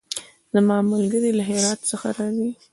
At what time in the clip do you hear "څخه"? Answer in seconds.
1.91-2.07